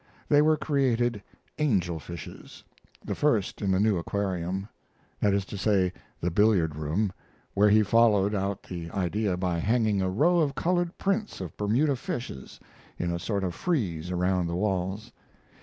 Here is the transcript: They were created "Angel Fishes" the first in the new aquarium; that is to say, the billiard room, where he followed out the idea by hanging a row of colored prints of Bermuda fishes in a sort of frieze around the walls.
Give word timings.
They 0.29 0.41
were 0.41 0.57
created 0.57 1.21
"Angel 1.59 1.99
Fishes" 1.99 2.63
the 3.05 3.13
first 3.13 3.61
in 3.61 3.69
the 3.71 3.79
new 3.79 3.99
aquarium; 3.99 4.67
that 5.19 5.31
is 5.31 5.45
to 5.45 5.59
say, 5.59 5.93
the 6.19 6.31
billiard 6.31 6.75
room, 6.75 7.13
where 7.53 7.69
he 7.69 7.83
followed 7.83 8.33
out 8.33 8.63
the 8.63 8.89
idea 8.89 9.37
by 9.37 9.59
hanging 9.59 10.01
a 10.01 10.09
row 10.09 10.39
of 10.39 10.55
colored 10.55 10.97
prints 10.97 11.39
of 11.39 11.55
Bermuda 11.55 11.95
fishes 11.95 12.59
in 12.97 13.11
a 13.11 13.19
sort 13.19 13.43
of 13.43 13.53
frieze 13.53 14.09
around 14.09 14.47
the 14.47 14.55
walls. 14.55 15.11